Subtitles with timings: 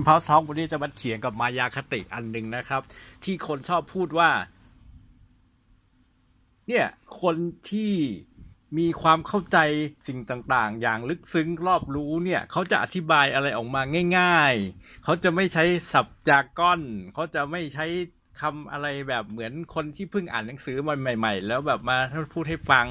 [0.00, 2.82] มพาวท็อกวันนี้จะมาเถียงกับมายาคติอันหนึ่งนะครับ
[3.24, 4.30] ที่คนชอบพูดว่า
[6.68, 6.86] เนี่ย
[7.22, 7.36] คน
[7.70, 7.92] ที่
[8.78, 9.58] มีความเข้าใจ
[10.08, 13.82] สิ่งต่างๆ อย่างลึกซึ้งรอบรู้เนี่ย เขาจะอธิบายอะไรออกมา
[14.18, 16.80] ง่าย ๆ เขาจะไม่ใช้สับจาก้อน
[17.14, 17.86] เขาจะไม่ใช้
[18.40, 21.96] คำอะไรแบบเหมือนคนที่เพิ่งอ่านหนังสือมาใหม่ ๆ แล้วแบบมา
[22.34, 22.86] พูดให้ฟัง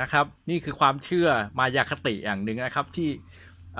[0.00, 1.28] นะครับ นี่คือความเชื่อ
[1.58, 3.10] มายาคติอย่างหนึ่งนะครับ ที่
[3.76, 3.78] เ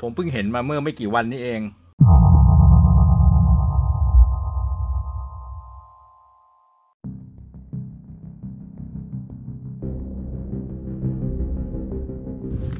[0.00, 1.62] ผมเพิ่งเห็นมาเมื่อไม่กี่วันนี้เอง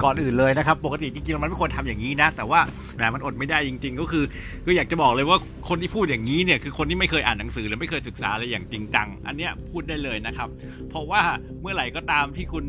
[0.05, 2.61] ก่อนอื่นเลยนะครับ ปกติจริงๆ มันไม่ควรทำอย่างนี้นะ แต่ว่า
[2.95, 4.25] แหมมันอดไม่ได้จริง ๆ ก็คือ
[4.67, 10.49] ก็อยากจะบอกเลยว่าคนที่พูดอย่างนี้เนี่ยคือคนที่ไม่เคยอ่านหนังสือหรือไม่เคยศึกษาอะไรอย่างจริงจัง อันเนี้ยพูดได้เลยนะครับ
[10.89, 11.23] เพราะว่า
[11.61, 12.65] เมื่อไหร่ก็ตามที่คุณ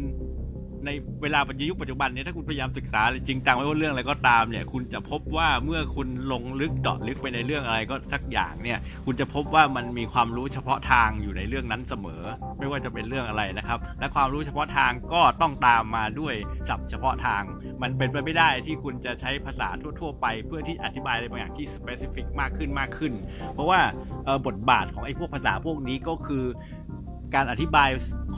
[0.85, 0.89] ใน
[1.21, 12.23] เวลาปัจจุยุคปัจจุบันเนี่ยถ้าคุณพยายามศึกษาจริงจังไม่ว่าเรื่องอะไรก็ตามเนี่ย คุณจะพบว่าเมื่อคุณลงลึกเจาะลึกไปในเรื่องอะไรก็สักอย่างเนี่ย คุณจะพบว่ามันมีความรู้เฉพาะทางอยู่ในเรื่องนั้นเสมอ
[12.59, 16.35] ไม่ว่าจะเป็นเรื่องอะไรนะครับ และความรู้เฉพาะทางก็ต้องตามมาด้วย
[16.69, 17.43] ศัพท์เฉพาะทาง
[17.81, 19.67] มันเป็นไปไม่ได้ที่คุณจะใช้ภาษา
[20.01, 23.13] ทั่ว ๆ ไป เพื่อที่อธิบายอะไรบางอย่างที่ specific มากขึ้นมากขึ้น
[23.53, 23.79] เพราะว่า
[24.47, 26.43] บทบาทของไอ้พวกภาษาพวกนี้ก็คือ
[27.35, 27.89] การอธิบาย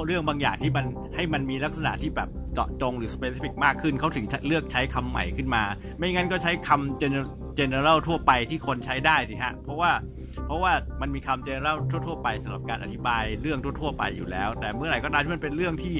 [0.07, 5.63] เรื่องบางอย่างที่มันให้มันมีลักษณะที่แบบเจาะจงหรือ specific มากขึ้นเขาถึงเลือกใช้คำใหม่ขึ้นมา
[5.97, 7.01] ไม่งั้นก็ใช้คำ
[7.59, 9.91] general ทั่วไปที่คนใช้ได้สิฮะ เพราะว่า
[10.45, 10.71] เพราะว่า
[11.01, 15.95] มันมีคำ general ทั่วๆไปสำหรับการอธิบายเรื่องทั่วๆไปอยู่แล้ว แต่เมื่อไหร่ก็ตามที่มันเป็นเรื่องที่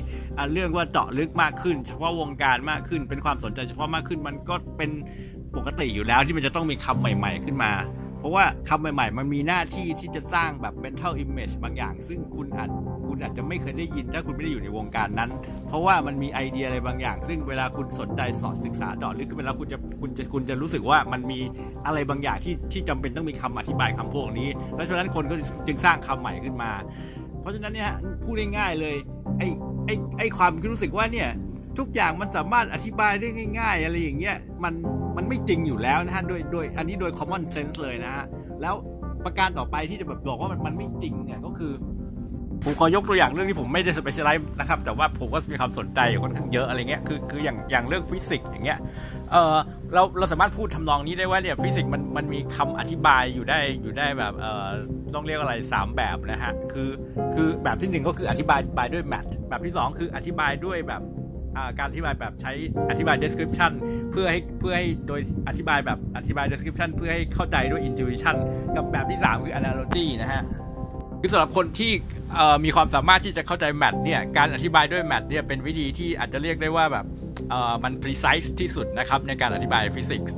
[0.53, 4.91] เรื่องว่าเจาะลึกมากขึ้น เฉพาะวงการมากขึ้น เป็นความสนใจเฉพาะมากขึ้นมันก็เป็น
[5.58, 7.71] ปกติอยู่แล้วที่มันจะต้องมีคำใหม่ ๆ ขึ้นมา
[8.24, 12.70] เพราะว่าคำใหม่ ๆ มันมีหน้าที่ที่จะสร้างแบบ mental image บางอย่าง ซึ่งคุณอาจ
[13.08, 15.30] คุณอาจจะไม่เคยได้ยินถ้าคุณไม่ได้อยู่ในวงการนั้น
[15.68, 21.39] เพราะว่ามันมีไอเดียอะไรบางอย่าง ซึ่งเวลาคุณสนใจสอนศึกษาเจาะลึกขึ้นแล้วคุณจะคุณจะคุณจะรู้สึกว่ามันมี
[21.86, 25.36] อะไรบางอย่างที่ที่จำเป็นต้องมีคำอธิบายคำพวกนี้แล้วฉะนั้นคนก็
[25.67, 26.72] จึงสร้างคำใหม่ขึ้นมา
[27.42, 27.92] เพราะฉะนั้นเนี่ย
[28.23, 28.95] พูดง่ายๆเลย
[29.38, 29.48] ไอ้
[29.86, 31.30] ไอ้ไอ้ความรู้สึกว่าเนี่ย
[31.80, 33.28] ทุกอย่างมันสามารถอธิบายได้
[33.60, 34.73] ง่าย ๆ อะไรอย่างเงี้ยมัน
[35.17, 38.26] มันไม่จริงอยู่แล้วนะฮะโดยโดยอันนี้โดย common sense เลยนะฮะ
[38.61, 38.76] แล้ว
[39.26, 41.73] ประการต่อไปที่จะแบบบอกว่ามันมันไม่จริงเนี่ยก็คือ
[42.66, 48.80] ผมขอยกตัวอย่างเรื่องที่ผมไม่ได้ specialize นะครับ แต่ว่าผมก็มีความสนใจค่อนข้างเยอะอะไรเงี้ยคือคืออย่างอย่างเรื่องฟิสิกส์อย่างเงี้ย
[49.32, 49.56] เออ
[49.94, 54.70] เราเราสามารถพูดทำนองนี้ได้ว่าเนี่ยฟิสิกส์มันมันมีคำอธิบายอยู่ได้อยู่ได้แบบเออ
[55.14, 56.89] ต้องเรียกอะไร 3 แบบนะฮะคือ
[57.36, 61.02] คือแบบที่ 1 ก็คืออธิบายด้วย math แบบที่ 2 คืออธิบายด้วยแบบ
[61.77, 62.52] การอธิบายแบบใช้
[62.89, 63.71] อธิบาย description
[64.11, 68.36] เพื่อให้เพื่อให้โดยอธิบายแบบอธิบาย description เพื่อให้เข้าใจด้วย intuition
[68.75, 70.43] กับแบบที่ 3 คือ analogy นะฮะ
[71.21, 71.91] คือสำหรับคนที่
[72.65, 77.05] มีความสามารถที่จะเข้าใจ math เนี่ยการอธิบายด้วย math เนี่ยเป็นวิธีที่อาจจะเรียกได้ว่าแบบ
[77.83, 80.35] มัน precise ที่สุดนะครับในการอธิบายฟิสิกส์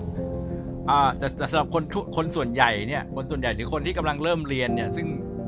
[1.18, 1.84] แต่สำหรับคน
[2.18, 5.08] คนส่วนใหญ่เนี่ยคนส่วนใหญ่หรือคนที่กำลังเริ่มเรียนเนี่ยซึ่ง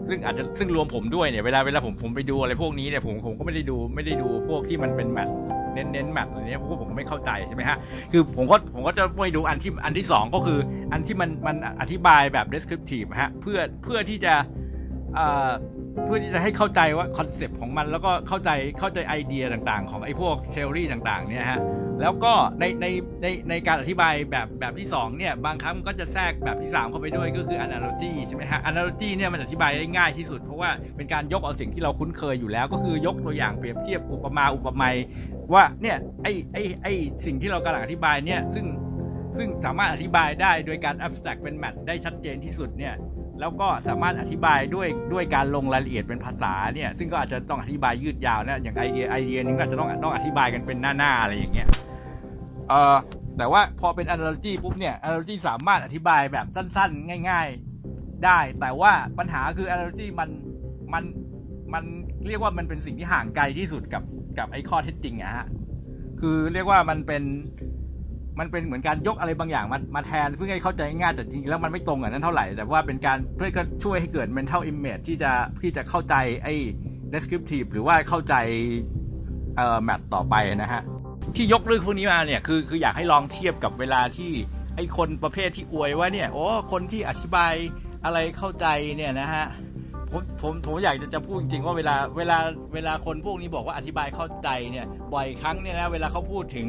[0.09, 5.29] ซึ่งอาจจะซึ่งรวมผมด้วยเนี่ยเวลาเวลาผมผมไปดูอะไรพวกนี้เนี่ยผมผมก็ไม่ได้ดูไม่ได้ดูพวกที่มันเป็น math
[5.77, 7.77] เน้นเน้น math อะไรเนี้ยเพราะผมไม่เข้าใจใช่ไหมฮะ
[8.11, 10.59] คือผมก็ผมก็จะไปดูอันที่อันที่ 2 ก็คือ
[10.91, 14.33] อันที่มันมันอธิบายแบบ descriptive ฮะเพื่อเพื่อที่จะ
[16.05, 18.49] เพื่อที่จะให้เข้าใจว่า concept ของมันแล้วก็เข้าใจ
[18.79, 21.59] เข้าใจไอเดียต่างๆ ของไอ้พวก theory ต่างๆเนี่ยฮะ
[22.01, 22.85] แล้วก็ในใน
[23.21, 34.95] ในในการอธิบายแบบแบบที่2เนี่ยบางครั้งก็จะแทรกแบบที่ 3 เข้าไปด้วยก็คือ analogy ใช่ไหมฮะ analogy เนี่ยมันอธิบายได้ง่ายที่สุด เพราะว่าเป็นการยกเอาสิ่งที่เราคุ้นเคยอยู่แล้ว ก็คือยกตัวอย่างเปรียบเทียบอุปมาอุปไมย
[35.53, 36.87] ว่าเนี่ยไอไอไอ
[37.25, 38.65] สิ่งที่เรากำลังอธิบายเนี่ยซึ่ง
[39.37, 42.93] ซึ่งสามารถอธิบายได้โดยการ abstract เป็นแมทได้ชัดเจนที่สุดเนี่ย
[43.39, 51.67] แล้วก็สามารถอธิบายด้วยด้วยการลงรายละเอียดเป็นภาษาเนี่ยซึ่งก็อาจจะต้องอธิบายยืดยาวนะอย่างไอเดียไอเดียนี้ก็อาจจะต้องต้องอธิบายกันเป็นหน้าๆอะไรอย่างเงี้ย
[52.69, 52.95] เอ่อ
[53.37, 57.47] แต่ว่าพอเป็น analogy ปุ๊บเนี่ย analogy สามารถอธิบายแบบสั้นๆ ง่าย
[57.85, 60.29] ๆได้ แต่ว่าปัญหาคือ analogy มัน
[60.93, 61.03] มัน
[61.73, 61.83] มัน
[62.27, 64.03] เรียกว่ามันเป็นสิ่งที่ห่างไกลที่สุดกับ
[64.37, 65.47] กับไอ้ข้อเท็จจริงอะฮะ
[66.19, 67.23] คือเรียกว่ามันเป็น
[68.39, 75.31] มันเป็นเหมือนการยกอะไรบางอย่างมามาแทนเพื่อให้เข้าใจง่ายแต่จริงๆแล้วมันไม่ตรงกับนั้นเท่าไหร่ แต่ว่าเป็นการเพื่อก็ช่วยให้เกิด mental image ที่จะ
[75.61, 76.53] ที่จะเข้าใจไอ้
[77.13, 78.35] descriptive หรือว่าเข้าใจ
[79.55, 80.81] เอ่อ map ต่อไปนะฮะ
[81.35, 84.31] ที่ยกเรื่องพวกนี้มาเนี่ยคือคืออยากให้ลองเทียบกับเวลาที่
[84.75, 87.53] ไอ้คนประเภทที่อวยว่าเนี่ยโอ้คนที่อธิบาย
[88.05, 88.65] อะไรเข้าใจ
[88.97, 89.45] เนี่ยนะฮะ
[90.11, 92.37] ผมผมผมอยากจะพูดจริงๆว่าเวลาเวลา
[92.73, 96.67] เวลาคนพวกนี้บอกว่าอธิบายเข้าใจเนี่ยบ่อยครั้งเนี่ยนะเวลาเขาพูดถึง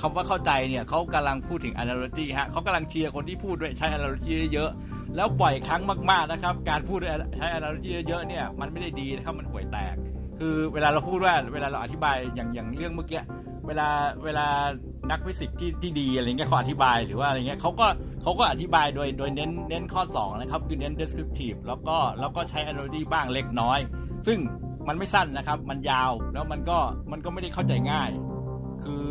[0.00, 4.70] คำว่าเข้าใจเนี่ยเขากำลังพูดถึง analogy ฮะเขากำลังเชียร์คนที่พูดด้วยใช้ analogy เยอะ
[5.16, 6.98] แล้วบ่อยครั้งมากๆนะครับ การพูด
[7.38, 9.94] ใช้ analogy เยอะเนี่ยมันไม่ได้ดีนะครับมันห่วยแตก
[10.38, 13.22] คือเวลาเราพูดว่าเวลาเราอธิบายอย่างอย่างเรื่องเมื่อกี้
[13.66, 13.88] เวลา
[14.24, 14.46] เวลา
[15.10, 17.86] นักฟิสิกส์ที่ที่ดีอะไรเงี้ยเขาอธิบายหรือว่าอะไรเงี้ยเขาก็
[18.24, 23.78] เขาก็อธิบายโดยโดยเน้นเน้นข้อ 2 นะครับ คือเน้น descriptive แล้วก็แล้วก็ใช้ analogy บ้างเล็กน้อย
[24.26, 24.38] ซึ่ง
[24.88, 26.78] มันไม่สั้นนะครับ มันยาวแล้วมันก็
[27.12, 28.10] มันก็ไม่ได้เข้าใจง่าย
[28.82, 29.04] คือ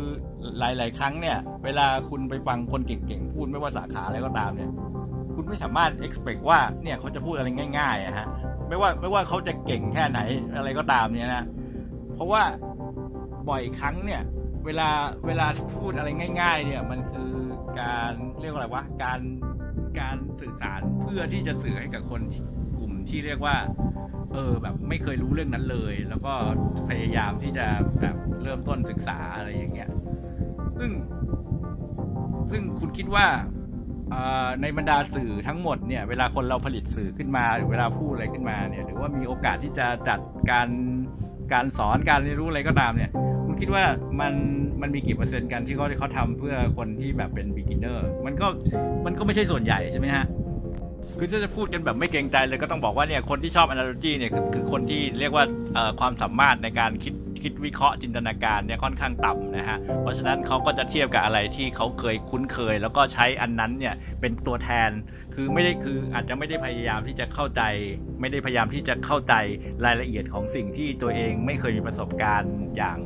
[0.58, 4.70] หลาย ๆ ครั้งเนี่ย เวลาคุณไปฟังคนเก่ง ๆ พูดไม่ว่าสาขาอะไรก็ตามเนี่ย
[5.34, 8.26] คุณไม่สามารถ expect ว่าเนี่ยเขาจะพูดอะไรง่ายๆอะฮะ
[8.68, 10.20] ไม่ว่าไม่ว่าเขาจะเก่งแค่ไหน
[10.56, 11.44] อะไรก็ตามเนี่ยนะ
[12.14, 12.42] เพราะว่า
[13.48, 14.22] บ่อยครั้งเนี่ย
[14.64, 14.88] เวลา
[15.26, 16.08] เวลาพูดอะไร
[16.40, 17.30] ง่าย ๆ เนี่ยมันคือ
[17.80, 19.20] การเรียกว่าอะไรวะการ
[20.00, 22.22] การสื่อสารเพื่อที่จะสื่อให้กับคน
[22.78, 23.56] กลุ่มที่เรียกว่า
[24.32, 26.32] เออแบบไม่เคยรู้เรื่องนั้นเลย แล้วก็
[26.88, 27.66] พยายามที่จะ
[28.00, 29.90] แบบเริ่มต้นศึกษาอะไรอย่างเงี้ย
[30.78, 30.90] ซึ่ง
[32.50, 33.26] ซึ่งคุณคิดว่า
[34.62, 40.68] ในบรรดาสื่อทั้งหมดเนี่ยเวลาคนเราผลิตสื่อขึ้นมา หรือเวลาพูดอะไรขึ้นมาเนี่ย หรือว่ามีโอกาสที่จะจัดการ
[41.52, 43.10] การสอนการเรียนรู้อะไรก็ตามเนี่ย
[43.46, 43.84] คุณคิดว่า
[44.20, 44.32] มัน
[44.80, 48.46] มันมีกี่เปอร์เซ็นต์กันที่เขาที่เขาทำเพื่อคนที่แบบเป็นบิ๊กินเนอร์มันก็
[49.06, 50.24] มันก็ไม่ใช่ส่วนใหญ่ใช่ไหมฮะ
[51.18, 55.44] คือถ้าจะพูดกันแบบไม่เกรงใจเลยก็ต้องบอกว่าเนี่ยคนที่ชอบ analogy เนี่ยคือคนที่เรียกว่า
[56.00, 57.14] ความสามารถในการคิด
[57.44, 64.90] คิดวิเคราะห์จินตนาการเนี่ยค่อนข้างต่ำนะฮะ เพราะฉะนั้นเขาก็จะเทียบกับอะไรที่เขาเคยคุ้นเคย แล้วก็ใช้อันนั้นเนี่ยเป็นตัวแทน
[65.34, 67.62] คือไม่ได้คืออาจจะไม่ได้พยายามที่จะเข้าใจ
[68.20, 69.34] ไม่ได้พยายามที่จะเข้าใจ
[69.84, 72.98] รายละเอียดของสิ่งที่ตัวเองไม่เคยมีประสบการณ์อย่าง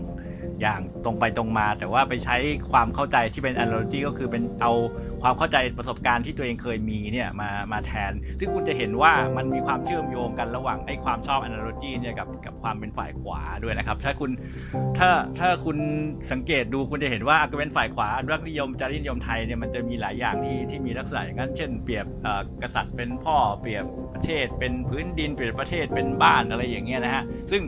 [0.60, 2.36] อย่างตรงไปตรงมา แต่ว่าไปใช้
[2.72, 4.72] ความเข้าใจที่เป็น analogy ก็คือเป็นเอา
[5.22, 14.30] ความเข้าใจประสบการณ์ที่ตัวเองเคยมีเนี่ยมามาแทน ซึ่งคุณจะเห็นว่ามันมีความเชื่อมโยงกันระหว่างไอ้ความชอบ analogy เนี่ยกับกับความเป็นฝ่ายขวาด้วยนะครับ ถ้าคุณ
[14.98, 15.78] ถ้าถ้าคุณ
[16.32, 22.06] สังเกตดูคุณจะเห็นว่า argument ฝ่ายขวาอนุรักษนิยมจารีนิยมไทยเนี่ยมันจะมีหลายอย่างที่ที่มีลักษณะอย่างนั้น เช่น เปรียบ
[22.62, 23.84] กษัตริย์เป็นพ่อเปรียบ
[24.14, 27.62] ประเทศเป็นพื้นดินเปรียบประเทศเป็นบ้านอะไรอย่างเงี้ยนะฮะซึ่ง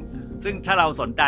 [0.45, 1.23] ซึ่งถ้าเราสนใจ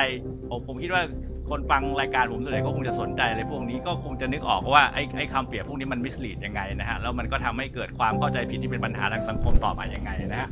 [0.48, 1.02] ผมผมคิดว่า
[1.50, 10.48] คนฟังรายการผมส่วนใหญ่ก็คงจะสนใจอะไรพวกนี้ก็คงจะนึกออกว่าไอ้ไอ้คำเปรียบพวกนี้มันมิสลีดยังไงนะฮะแล้วมันก็ทำให้เกิดความเข้าใจผิดที่เป็นปัญหาทางสังคมต่อไปยังไงนะฮะ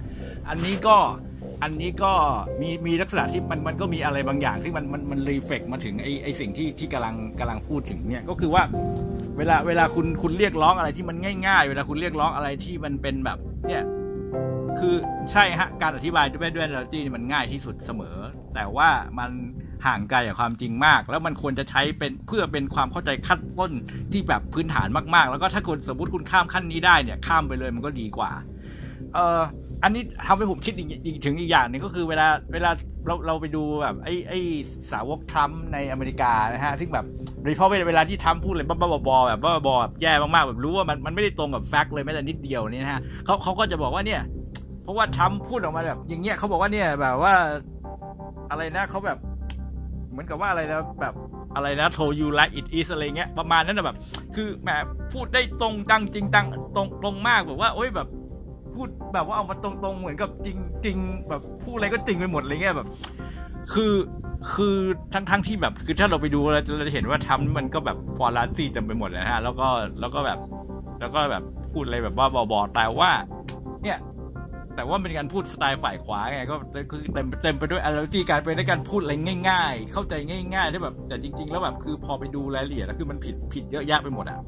[0.49, 0.97] อันนี้ก็
[1.63, 2.13] อันนี้ก็
[2.61, 8.63] มีมีลักษณะที่มันมันก็มีอะไรบางอย่างที่มันมันมันรีเฟกมาถึงไอ้ไอ้สิ่งที่ที่กำลังกำลังพูดถึงเนี่ยก็คือว่า
[9.39, 11.17] เวลาเวลาคุณคุณเรียกร้องอะไรที่มัน
[11.47, 13.39] ง่ายๆ เวลาคุณเรียกร้องอะไรที่มันเป็นแบบ
[13.69, 13.85] เนี่ย
[14.79, 14.95] คือ
[15.31, 18.17] ใช่ฮะการอธิบายด้วยด้วย analogy มันง่ายที่สุดเสมอ
[18.55, 18.89] แต่ว่า
[19.19, 19.31] มัน
[19.87, 23.71] ห่างไกลจากความจริงมาก แล้วมันควรจะใช้เป็นเพื่อเป็นความเข้าใจขั้นต้น
[24.13, 28.31] ที่แบบพื้นฐานมากๆ แล้วก็ถ้าคุณสมมติคุณข้ามขั้นนี้ได้เนี่ยข้ามไปเลยมันก็ดีกว่า
[29.15, 29.41] เอ่อ
[29.85, 32.71] อันนี้ทำให้ผมคิดอีกถึงอีกอย่างหนึ่งก็คือเวลาเวลา
[33.07, 34.39] เราเราไปดูแบบไอ้ไอ้
[34.91, 37.07] สาวกทรัมป์ในอเมริกานะฮะที่แบบ
[37.43, 44.23] โดยเฉพาะเวลาที่ทรัมป์พูดอะไรบ้าๆบอๆแบบบ้าๆบอแบบแย่มากๆแบบรู้ว่ามันมันไม่ได้ตรงกับแฟกต์เลยแม้แต่นิดเดียวนี่นะฮะเขาเขาก็จะบอกว่าเนี่ย
[44.83, 47.35] เพราะว่าทรัมป์พูดออกมาแบบ อย่างเงี้ยเขาบอกว่าเนี่ยแบบว่า
[48.51, 49.19] อะไรนะเขาแบบ
[50.21, 51.15] มือนกับว่าอะไรนะแบบ
[51.57, 53.97] อะไรนะโทยูไลอิ it is อะไรเงี้ยประมาณนั้นนะแบบ
[54.35, 54.69] คือแหม
[55.13, 56.47] พูดได้ตรงตังจริงตัง
[56.77, 58.09] ตรงตรงมากแบบว่าโอ้ยแบบ
[58.75, 60.97] พูดแบบว่าเอามาตรงๆเหมือนกับจริงจริง
[61.29, 62.89] แบบพูดอะไรก็จริงไปหมดอะไรเงี้ยแบบ
[63.73, 63.95] คือ
[64.55, 64.77] คือ
[65.15, 69.69] ทั้งทั้งที่แบบ คือถ้าเราไปดูเราจะเห็นว่าทำมันก็แบบฟอร์ลาซี่เต็มไปหมดเลยฮะแล้วก็
[70.01, 70.39] แล้วก็แบบ
[71.01, 73.11] แล้วก็แบบพูดอะไรแบบว่าบอๆแต่ว่า
[74.81, 76.57] แต่ว่าเป็นการพูดสไตล์ฝ่ายขวาไงก็
[76.91, 79.15] คือเต็มเต็มไปด้วยอะไรที่การเป็นในการพูดอะไร
[79.49, 80.15] ง่าย ๆ เข้าใจ
[80.55, 84.39] ง่ายๆที่แบบแต่จริง ๆ แล้วแบบคือพอไปดูรายละเอียดแล้วคือมันผิดผิดเยอะแยะไปหมดอะ